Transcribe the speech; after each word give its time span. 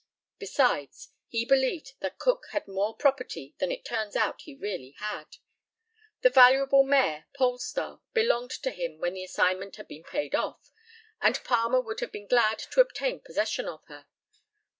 Besides, 0.39 1.09
he 1.27 1.45
believed 1.45 1.93
that 1.99 2.17
Cook 2.17 2.47
had 2.53 2.67
more 2.67 2.95
property 2.95 3.53
than 3.59 3.71
it 3.71 3.85
turns 3.85 4.15
out 4.15 4.41
he 4.41 4.55
really 4.55 4.95
had. 4.97 5.37
The 6.21 6.31
valuable 6.31 6.81
mare, 6.81 7.27
Pole 7.35 7.59
Star, 7.59 8.01
belonged 8.11 8.49
to 8.63 8.71
him 8.71 8.97
when 8.97 9.13
the 9.13 9.23
assignment 9.23 9.75
had 9.75 9.87
been 9.87 10.03
paid 10.03 10.33
off, 10.33 10.71
and 11.21 11.43
Palmer 11.43 11.81
would 11.81 11.99
have 11.99 12.11
been 12.11 12.25
glad 12.25 12.57
to 12.71 12.81
obtain 12.81 13.19
possession 13.19 13.67
of 13.67 13.85
her. 13.89 14.07